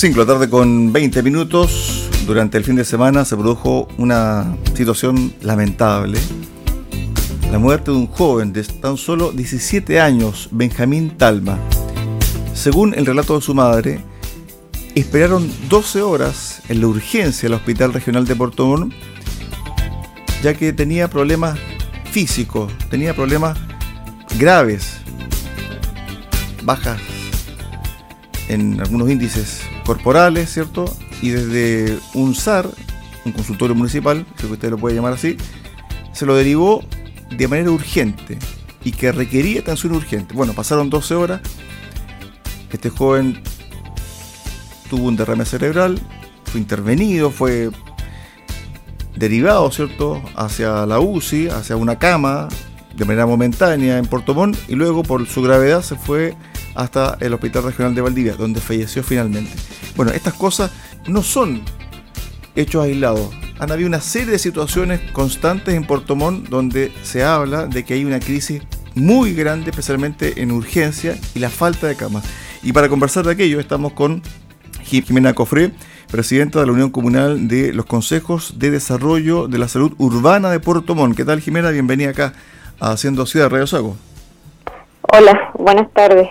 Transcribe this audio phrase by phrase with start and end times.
[0.00, 2.08] 5 de la tarde con 20 minutos.
[2.26, 6.18] Durante el fin de semana se produjo una situación lamentable.
[7.52, 11.58] La muerte de un joven de tan solo 17 años, Benjamín Talma.
[12.54, 14.00] Según el relato de su madre,
[14.94, 18.94] esperaron 12 horas en la urgencia del Hospital Regional de Puerto Montt,
[20.42, 21.58] ya que tenía problemas
[22.10, 23.58] físicos, tenía problemas
[24.38, 24.96] graves,
[26.64, 26.98] bajas
[28.48, 30.84] en algunos índices corporales, ¿cierto?
[31.20, 32.70] Y desde un SAR,
[33.24, 35.36] un consultorio municipal, si usted lo puede llamar así,
[36.12, 36.84] se lo derivó
[37.36, 38.38] de manera urgente
[38.84, 40.32] y que requería atención urgente.
[40.32, 41.40] Bueno, pasaron 12 horas,
[42.70, 43.42] este joven
[44.88, 46.00] tuvo un derrame cerebral,
[46.44, 47.70] fue intervenido, fue
[49.16, 52.46] derivado, ¿cierto?, hacia la UCI, hacia una cama,
[52.94, 56.36] de manera momentánea en Portomón, y luego por su gravedad se fue
[56.74, 59.52] hasta el Hospital Regional de Valdivia, donde falleció finalmente.
[59.96, 60.70] Bueno, estas cosas
[61.06, 61.62] no son
[62.54, 63.30] hechos aislados.
[63.58, 68.04] Han habido una serie de situaciones constantes en Portomón donde se habla de que hay
[68.04, 68.62] una crisis
[68.94, 72.24] muy grande, especialmente en urgencia y la falta de camas.
[72.62, 74.22] Y para conversar de aquello estamos con
[74.82, 75.72] Jimena Cofré,
[76.10, 80.60] presidenta de la Unión Comunal de los Consejos de Desarrollo de la Salud Urbana de
[80.60, 81.16] Puerto Montt.
[81.16, 81.70] ¿Qué tal, Jimena?
[81.70, 82.32] Bienvenida acá
[82.80, 83.96] a Haciendo Ciudad Radio Sago.
[85.12, 86.28] Hola, buenas tardes.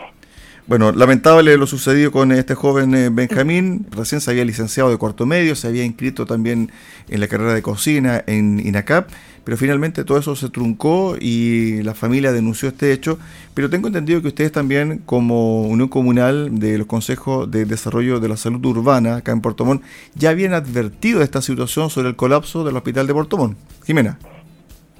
[0.69, 5.25] Bueno, lamentable lo sucedido con este joven eh, Benjamín, recién se había licenciado de cuarto
[5.25, 6.71] medio, se había inscrito también
[7.07, 9.09] en la carrera de cocina en INACAP,
[9.43, 13.17] pero finalmente todo eso se truncó y la familia denunció este hecho,
[13.55, 18.29] pero tengo entendido que ustedes también como Unión Comunal de los Consejos de Desarrollo de
[18.29, 19.81] la Salud Urbana acá en Puerto Montt
[20.13, 23.57] ya habían advertido esta situación sobre el colapso del hospital de Puerto Montt.
[23.87, 24.19] Jimena.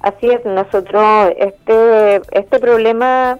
[0.00, 3.38] Así es, nosotros este, este problema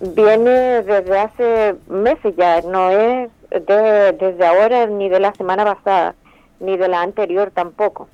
[0.00, 6.14] viene desde hace meses ya, no es desde ahora ni de la semana pasada,
[6.60, 8.08] ni de la anterior tampoco.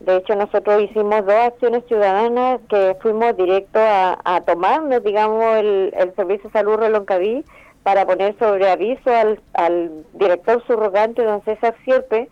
[0.00, 5.92] De hecho, nosotros hicimos dos acciones ciudadanas que fuimos directo a, a tomarnos, digamos, el,
[5.98, 7.44] el Servicio de Salud Reloncaví
[7.82, 12.28] para poner sobre aviso al, al director subrogante, don César Sierpe,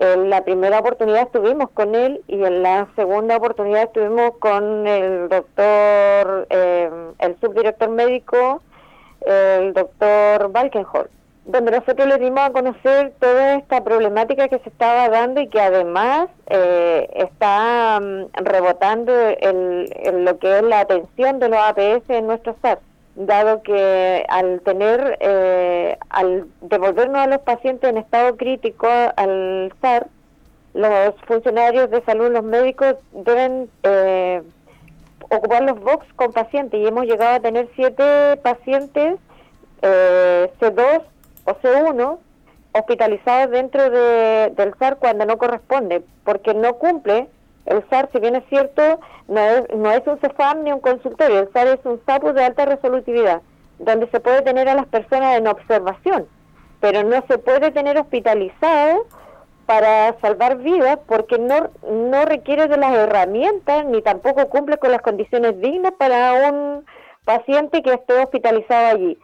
[0.00, 5.28] en la primera oportunidad estuvimos con él y en la segunda oportunidad estuvimos con el
[5.28, 8.62] doctor, eh, el subdirector médico,
[9.20, 11.10] el doctor Balkenhol,
[11.44, 15.60] donde nosotros le dimos a conocer toda esta problemática que se estaba dando y que
[15.60, 22.26] además eh, está mm, rebotando en lo que es la atención de los APS en
[22.26, 22.80] nuestro SAT
[23.26, 30.06] dado que al tener, eh, al devolvernos a los pacientes en estado crítico al SAR,
[30.72, 34.42] los funcionarios de salud, los médicos deben eh,
[35.20, 36.80] ocupar los box con pacientes.
[36.80, 39.18] Y hemos llegado a tener siete pacientes
[39.82, 41.02] eh, C2
[41.44, 42.18] o C1
[42.72, 47.28] hospitalizados dentro de, del SAR cuando no corresponde, porque no cumple
[47.66, 51.40] el SAR, si bien es cierto, no es, no es un CEFAM ni un consultorio,
[51.40, 53.42] el SAR es un SAPU de alta resolutividad,
[53.78, 56.26] donde se puede tener a las personas en observación,
[56.80, 59.06] pero no se puede tener hospitalizado
[59.66, 65.00] para salvar vidas porque no, no requiere de las herramientas ni tampoco cumple con las
[65.00, 66.84] condiciones dignas para un
[67.24, 69.18] paciente que esté hospitalizado allí.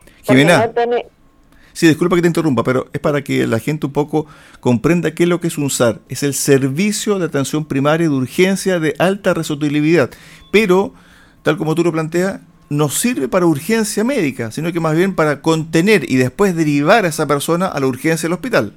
[1.77, 4.25] Sí, disculpa que te interrumpa, pero es para que la gente un poco
[4.61, 5.99] comprenda qué es lo que es un SAR.
[6.09, 10.09] Es el servicio de atención primaria de urgencia de alta resolutividad.
[10.51, 10.95] Pero,
[11.43, 15.43] tal como tú lo planteas, no sirve para urgencia médica, sino que más bien para
[15.43, 18.73] contener y después derivar a esa persona a la urgencia del hospital.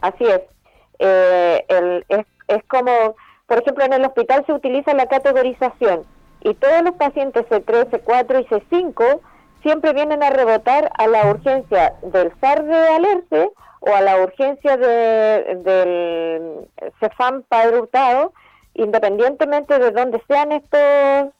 [0.00, 0.40] Así es.
[1.00, 1.62] Eh,
[2.08, 3.16] es, es como,
[3.46, 6.04] por ejemplo, en el hospital se utiliza la categorización
[6.40, 9.20] y todos los pacientes C3, C4 y C5
[9.62, 14.76] siempre vienen a rebotar a la urgencia del SAR de Alerce o a la urgencia
[14.76, 16.68] de, del
[17.00, 17.82] CEFAM Padre
[18.74, 21.32] independientemente de dónde sean estos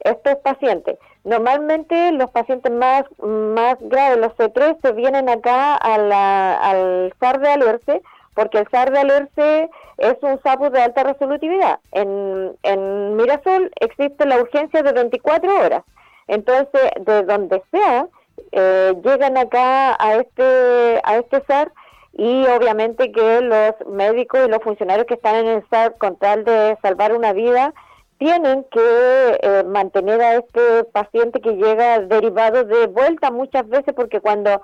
[0.00, 0.98] estos pacientes.
[1.24, 7.40] Normalmente los pacientes más, más graves, los C3, se vienen acá a la, al SAR
[7.40, 8.02] de Alerce,
[8.34, 11.80] porque el SAR de Alerce es un SAPU de alta resolutividad.
[11.92, 15.84] En, en Mirasol existe la urgencia de 24 horas.
[16.28, 18.06] Entonces, de donde sea,
[18.52, 21.72] eh, llegan acá a este, a este SAR
[22.12, 26.44] y obviamente que los médicos y los funcionarios que están en el SAR con tal
[26.44, 27.74] de salvar una vida,
[28.18, 34.20] tienen que eh, mantener a este paciente que llega derivado de vuelta muchas veces porque
[34.20, 34.60] cuando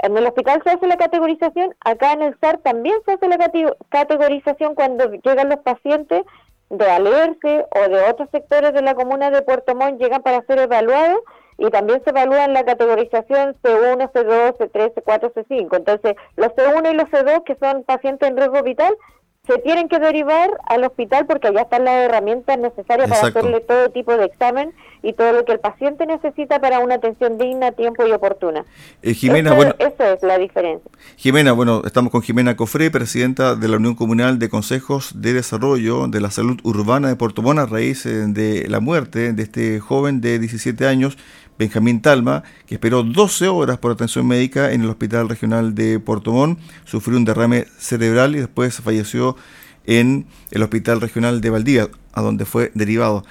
[0.00, 3.38] en el hospital se hace la categorización, acá en el SAR también se hace la
[3.88, 6.22] categorización cuando llegan los pacientes
[6.70, 10.58] de Alerce o de otros sectores de la comuna de Puerto Montt llegan para ser
[10.58, 11.20] evaluados
[11.56, 15.76] y también se evalúa en la categorización C1, C2, C3, C4, C5.
[15.76, 18.94] Entonces, los C1 y los C2, que son pacientes en riesgo vital,
[19.46, 23.88] se tienen que derivar al hospital porque allá están las herramientas necesarias para hacerle todo
[23.90, 28.06] tipo de examen y todo lo que el paciente necesita para una atención digna, tiempo
[28.06, 28.64] y oportuna.
[29.02, 30.90] Eh, Jimena, bueno, esa es la diferencia.
[31.16, 36.08] Jimena, bueno, estamos con Jimena Cofré, presidenta de la Unión Comunal de Consejos de Desarrollo
[36.08, 39.80] de la Salud Urbana de Puerto Montt a raíz eh, de la muerte de este
[39.80, 41.16] joven de 17 años,
[41.58, 46.32] Benjamín Talma, que esperó 12 horas por atención médica en el Hospital Regional de Puerto
[46.32, 49.36] Montt, sufrió un derrame cerebral y después falleció
[49.86, 53.24] en el Hospital Regional de Valdía, a donde fue derivado.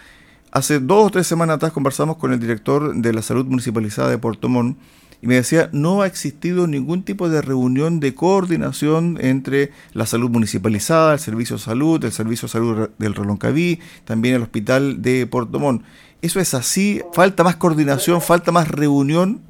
[0.51, 4.17] Hace dos o tres semanas atrás conversamos con el director de la Salud Municipalizada de
[4.17, 4.77] Puerto Montt
[5.21, 10.29] y me decía, no ha existido ningún tipo de reunión de coordinación entre la salud
[10.29, 15.25] municipalizada, el servicio de salud, el servicio de salud del Reloncaví, también el hospital de
[15.25, 15.83] Puerto Montt.
[16.21, 17.01] ¿Eso es así?
[17.13, 18.21] ¿Falta más coordinación?
[18.21, 19.41] ¿Falta más reunión?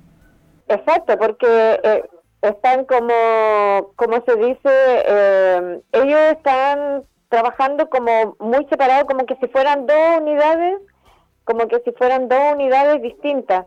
[0.68, 2.04] Exacto, porque eh,
[2.42, 9.48] están como, como se dice, eh, ellos están trabajando como muy separados, como que si
[9.48, 10.80] fueran dos unidades,
[11.44, 13.66] como que si fueran dos unidades distintas.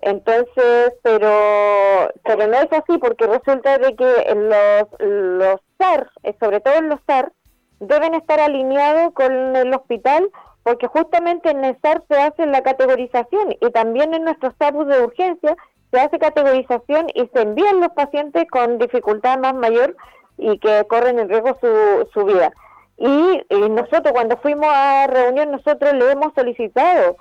[0.00, 6.60] Entonces, pero, pero no es así porque resulta de que los, los SAR, eh, sobre
[6.60, 7.32] todo los SAR,
[7.80, 10.30] deben estar alineados con el hospital
[10.62, 15.02] porque justamente en el SAR se hace la categorización y también en nuestros SAR de
[15.02, 15.56] urgencia
[15.90, 19.96] se hace categorización y se envían los pacientes con dificultad más mayor
[20.36, 22.52] y que corren en riesgo su, su vida.
[22.98, 27.16] Y, nosotros cuando fuimos a reunión, nosotros le hemos solicitado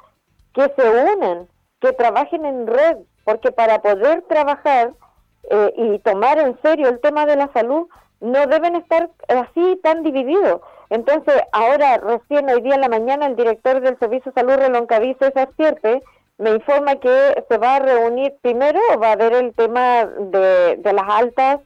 [0.54, 1.48] que se unan,
[1.80, 4.94] que trabajen en red, porque para poder trabajar
[5.52, 7.88] eh, y tomar en serio el tema de la salud,
[8.22, 10.62] no deben estar así tan divididos.
[10.90, 15.16] Entonces, ahora, recién hoy día en la mañana, el director del Servicio de Salud Reloncaví,
[15.20, 16.02] César Sierpe,
[16.40, 20.94] me informa que se va a reunir primero, va a ver el tema de, de
[20.94, 21.60] las altas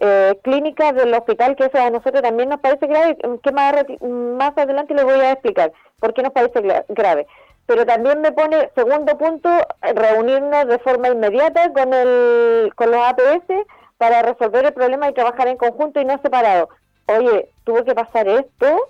[0.00, 4.56] eh, clínicas del hospital, que eso a nosotros también nos parece grave, que más, más
[4.56, 7.26] adelante les voy a explicar por qué nos parece grave.
[7.66, 9.48] Pero también me pone, segundo punto,
[9.82, 13.66] reunirnos de forma inmediata con, el, con los APS
[13.98, 16.68] para resolver el problema y trabajar en conjunto y no separado.
[17.06, 18.88] Oye, tuvo que pasar esto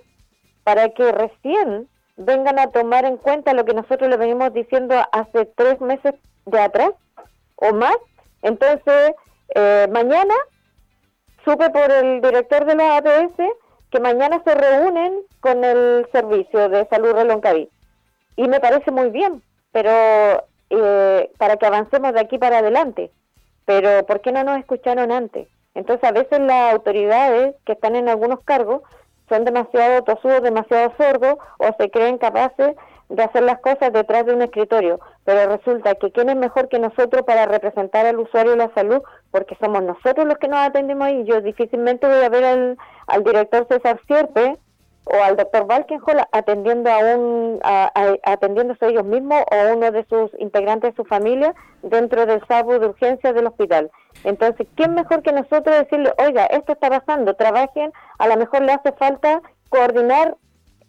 [0.64, 5.46] para que recién vengan a tomar en cuenta lo que nosotros le venimos diciendo hace
[5.56, 6.14] tres meses
[6.46, 6.90] de atrás
[7.56, 7.96] o más.
[8.42, 9.14] Entonces,
[9.54, 10.34] eh, mañana
[11.46, 13.36] supe por el director de la APS
[13.90, 17.68] que mañana se reúnen con el servicio de salud Reloncaví.
[18.34, 23.12] Y me parece muy bien, pero eh, para que avancemos de aquí para adelante.
[23.64, 25.46] Pero ¿por qué no nos escucharon antes?
[25.74, 28.82] Entonces a veces las autoridades que están en algunos cargos
[29.28, 32.74] son demasiado tosudos, demasiado sordos o se creen capaces
[33.08, 36.78] de hacer las cosas detrás de un escritorio, pero resulta que quién es mejor que
[36.78, 41.06] nosotros para representar al usuario de la salud, porque somos nosotros los que nos atendemos
[41.06, 41.24] ahí.
[41.24, 44.56] Yo difícilmente voy a ver al, director César Sierpe
[45.04, 47.92] o al doctor Valkenhol atendiendo a un a,
[48.24, 52.86] atendiéndose ellos mismos o uno de sus integrantes de su familia dentro del SABU de
[52.88, 53.90] urgencia del hospital.
[54.24, 58.72] Entonces, ¿quién mejor que nosotros decirle, oiga, esto está pasando, trabajen, a lo mejor le
[58.72, 60.36] hace falta coordinar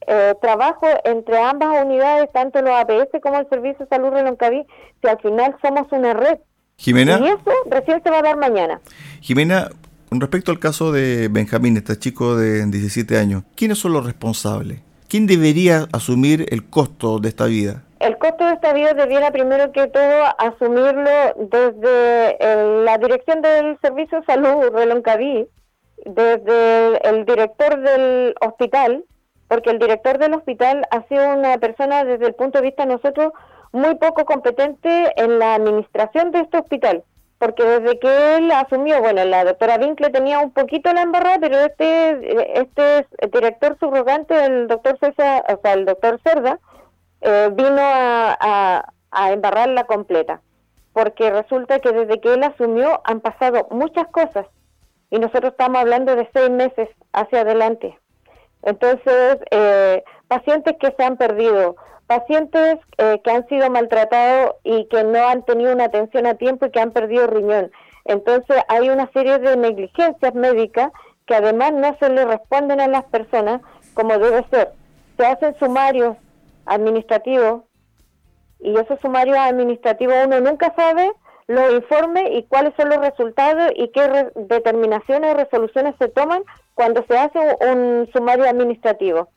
[0.05, 4.65] eh, trabajo entre ambas unidades, tanto los APS como el Servicio de Salud Reloncaví,
[5.01, 6.38] si al final somos una red.
[6.77, 7.19] Jimena.
[7.19, 8.80] Y eso recién se va a dar mañana.
[9.21, 9.69] Jimena,
[10.09, 14.80] con respecto al caso de Benjamín, este chico de 17 años, ¿quiénes son los responsables?
[15.09, 17.83] ¿Quién debería asumir el costo de esta vida?
[17.99, 24.19] El costo de esta vida debiera primero que todo asumirlo desde la dirección del Servicio
[24.19, 25.47] de Salud Reloncaví,
[26.06, 29.04] desde el director del hospital,
[29.47, 32.94] porque el director del hospital ha sido una persona desde el punto de vista de
[32.94, 33.33] nosotros
[33.71, 37.04] muy poco competente en la administración de este hospital,
[37.37, 41.57] porque desde que él asumió, bueno, la doctora Winkle tenía un poquito la embarrada, pero
[41.59, 46.59] este este director subrogante, el doctor César, o sea, el doctor Cerda,
[47.21, 50.42] eh, vino a, a, a embarrarla completa,
[50.94, 54.45] porque resulta que desde que él asumió han pasado muchas cosas
[55.09, 57.97] y nosotros estamos hablando de seis meses hacia adelante.
[58.64, 61.76] Entonces, eh, pacientes que se han perdido,
[62.07, 66.66] pacientes eh, que han sido maltratados y que no han tenido una atención a tiempo
[66.66, 67.71] y que han perdido riñón.
[68.06, 70.92] Entonces, hay una serie de negligencias médicas
[71.26, 73.61] que además no se le responden a las personas
[73.94, 74.71] como debe ser.
[75.18, 76.16] Se hacen sumarios
[76.66, 77.64] administrativos
[78.59, 81.11] y esos sumarios administrativos uno nunca sabe
[81.47, 87.04] los informes y cuáles son los resultados y qué determinaciones o resoluciones se toman cuando
[87.07, 89.30] se hace un, sumario administrativo.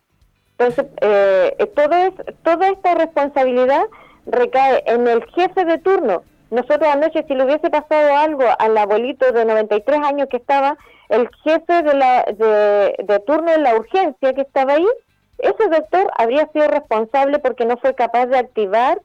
[0.58, 2.12] Entonces, eh, todo es,
[2.42, 3.84] toda esta responsabilidad
[4.26, 6.22] recae en el jefe de turno.
[6.50, 10.76] Nosotros anoche, si le hubiese pasado algo al abuelito de 93 años que estaba,
[11.08, 14.86] el jefe de, la, de, turno en la urgencia que estaba ahí,
[15.38, 19.00] ese doctor habría sido responsable porque no fue capaz de activar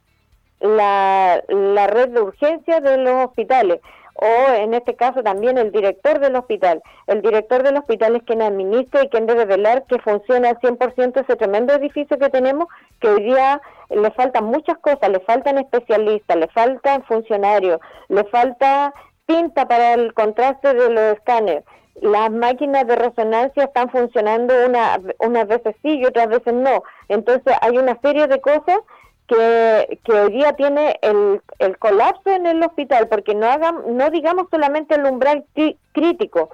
[0.60, 3.82] la, la red de urgencia de los hospitales
[4.16, 6.82] o en este caso también el director del hospital.
[7.08, 11.22] El director del hospital es quien administra y quien debe velar que funcione al 100%
[11.22, 12.68] ese tremendo edificio que tenemos,
[13.02, 18.94] que hoy día le faltan muchas cosas, le faltan especialistas, le faltan funcionarios, le falta
[19.26, 21.64] tinta para el contraste de los escáneres.
[22.02, 26.84] Las máquinas de resonancia están funcionando una, unas veces sí y otras veces no.
[27.10, 28.80] Entonces hay una serie de cosas
[29.28, 34.10] que, que hoy día tiene el, el colapso en el hospital, porque no, hagan, no
[34.10, 35.46] digamos solamente el umbral
[35.92, 36.50] crítico,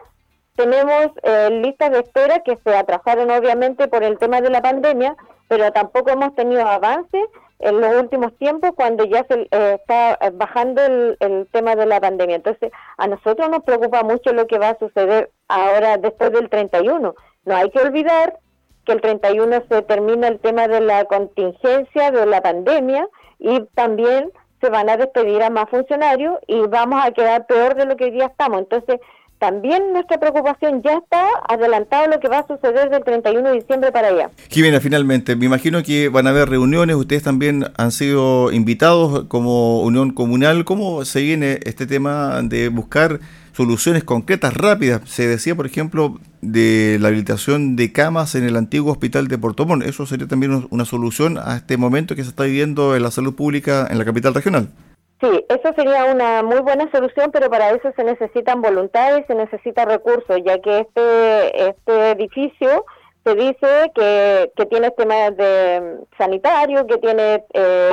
[0.55, 5.15] tenemos eh, listas de espera que se atrasaron obviamente por el tema de la pandemia,
[5.47, 7.19] pero tampoco hemos tenido avance
[7.59, 11.99] en los últimos tiempos cuando ya se eh, está bajando el, el, tema de la
[12.01, 12.35] pandemia.
[12.35, 17.15] Entonces, a nosotros nos preocupa mucho lo que va a suceder ahora después del 31.
[17.45, 18.37] No hay que olvidar
[18.85, 23.07] que el 31 se termina el tema de la contingencia de la pandemia
[23.39, 27.85] y también se van a despedir a más funcionarios y vamos a quedar peor de
[27.85, 28.59] lo que hoy día estamos.
[28.59, 28.99] Entonces,
[29.39, 33.91] también nuestra preocupación ya está adelantado lo que va a suceder del 31 de diciembre
[33.91, 34.29] para allá.
[34.49, 39.81] Jimena, finalmente, me imagino que van a haber reuniones, ustedes también han sido invitados como
[39.81, 40.63] Unión Comunal.
[40.63, 43.19] ¿Cómo se viene este tema de buscar
[43.61, 45.01] soluciones concretas, rápidas?
[45.05, 49.67] Se decía, por ejemplo, de la habilitación de camas en el antiguo hospital de Puerto
[49.67, 49.85] Montt.
[49.85, 53.35] ¿Eso sería también una solución a este momento que se está viviendo en la salud
[53.35, 54.69] pública en la capital regional?
[55.21, 59.85] Sí, eso sería una muy buena solución, pero para eso se necesitan voluntades, se necesita
[59.85, 62.85] recursos, ya que este, este edificio
[63.23, 67.91] se dice que, que tiene temas de sanitario, que tiene eh,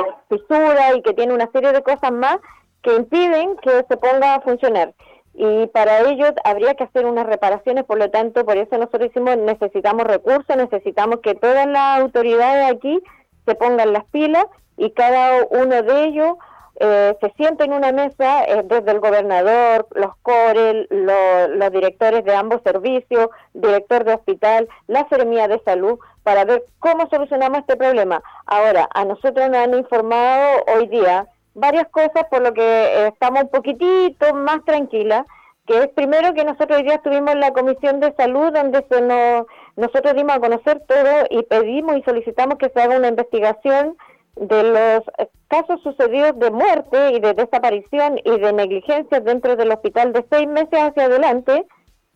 [0.95, 2.37] y que tiene una serie de cosas más
[2.81, 4.95] que impiden que se ponga a funcionar.
[5.33, 9.37] Y para ello habría que hacer unas reparaciones, por lo tanto, por eso nosotros decimos
[9.37, 12.99] necesitamos recursos, necesitamos que todas las autoridades aquí
[13.45, 14.45] se pongan las pilas
[14.77, 16.35] y cada uno de ellos
[16.81, 22.33] eh, se sienta en una mesa eh, desde el gobernador, los COREL, los directores de
[22.33, 28.23] ambos servicios, director de hospital, la Seremía de Salud, para ver cómo solucionamos este problema.
[28.45, 31.27] Ahora, a nosotros nos han informado hoy día
[31.59, 35.25] varias cosas, por lo que eh, estamos un poquitito más tranquilas,
[35.65, 39.01] que es primero que nosotros hoy día estuvimos en la Comisión de Salud, donde se
[39.01, 43.95] nos, nosotros dimos a conocer todo y pedimos y solicitamos que se haga una investigación
[44.35, 45.03] de los
[45.47, 50.47] casos sucedidos de muerte y de desaparición y de negligencia dentro del hospital de seis
[50.47, 51.65] meses hacia adelante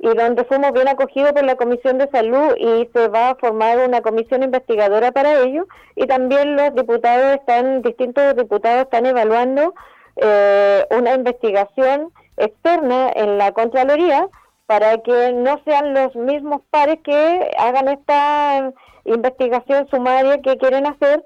[0.03, 3.77] y donde fuimos bien acogidos por la Comisión de Salud y se va a formar
[3.77, 5.65] una comisión investigadora para ello.
[5.95, 9.73] Y también los diputados están, distintos diputados están evaluando
[10.17, 14.27] eh, una investigación externa en la Contraloría
[14.65, 18.73] para que no sean los mismos pares que hagan esta
[19.05, 21.23] investigación sumaria que quieren hacer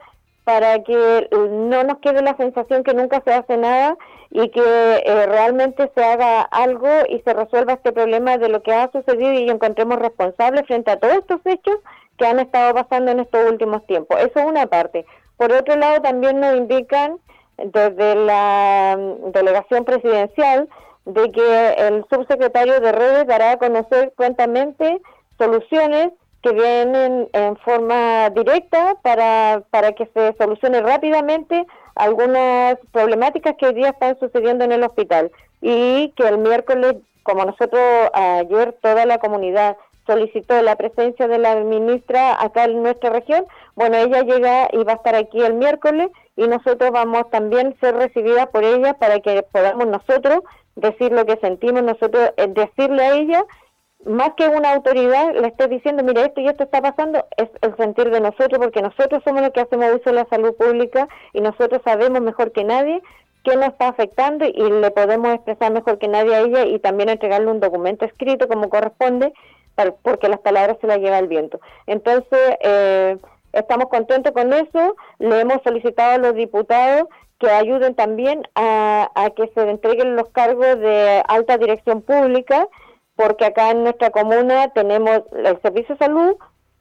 [0.48, 3.98] para que no nos quede la sensación que nunca se hace nada
[4.30, 8.72] y que eh, realmente se haga algo y se resuelva este problema de lo que
[8.72, 11.76] ha sucedido y encontremos responsables frente a todos estos hechos
[12.18, 14.18] que han estado pasando en estos últimos tiempos.
[14.22, 15.06] Eso es una parte.
[15.36, 17.18] Por otro lado, también nos indican
[17.58, 20.70] desde la mm, delegación presidencial
[21.04, 25.02] de que el subsecretario de redes dará a conocer cuentamente
[25.38, 31.66] soluciones que vienen en forma directa para, para que se solucione rápidamente
[31.96, 35.32] algunas problemáticas que hoy día están sucediendo en el hospital.
[35.62, 37.82] Y que el miércoles, como nosotros
[38.14, 43.98] ayer toda la comunidad solicitó la presencia de la ministra acá en nuestra región, bueno,
[43.98, 47.96] ella llega y va a estar aquí el miércoles y nosotros vamos también a ser
[47.96, 50.40] recibidas por ella para que podamos nosotros
[50.76, 53.46] decir lo que sentimos, nosotros eh, decirle a ella
[54.06, 57.76] más que una autoridad le esté diciendo, mire, esto y esto está pasando, es el
[57.78, 61.42] sentir de nosotros, porque nosotros somos los que hacemos uso de la salud pública y
[61.42, 63.02] nosotros sabemos mejor que nadie
[63.44, 67.10] qué nos está afectando y le podemos expresar mejor que nadie a ella y también
[67.10, 69.34] entregarle un documento escrito como corresponde,
[70.02, 71.60] porque las palabras se las lleva el viento.
[71.86, 73.18] Entonces, eh,
[73.54, 77.04] estamos contentos con eso, le hemos solicitado a los diputados
[77.40, 82.68] que ayuden también a, a que se entreguen los cargos de alta dirección pública,
[83.18, 86.36] porque acá en nuestra comuna tenemos el Servicio de Salud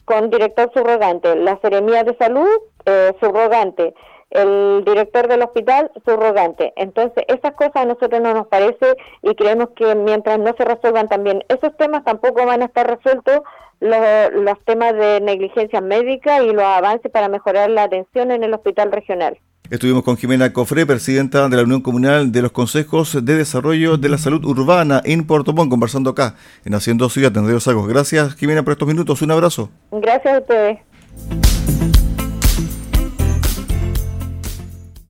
[0.05, 2.49] con director subrogante, la Seremía de Salud
[2.85, 3.95] eh, subrogante,
[4.31, 6.73] el director del hospital subrogante.
[6.77, 11.09] Entonces, esas cosas a nosotros no nos parece y creemos que mientras no se resuelvan
[11.09, 13.41] también esos temas, tampoco van a estar resueltos
[13.81, 13.99] los,
[14.33, 18.93] los temas de negligencia médica y los avances para mejorar la atención en el hospital
[18.93, 19.39] regional.
[19.69, 24.09] Estuvimos con Jimena Cofré, presidenta de la Unión Comunal de los Consejos de Desarrollo de
[24.09, 27.89] la Salud Urbana en Puerto Montt, conversando acá en Haciendo Ciudad en Sagos.
[27.89, 29.23] Gracias, Jimena, por estos minutos.
[29.23, 29.71] Un abrazo.
[29.91, 30.79] Gracias a ustedes.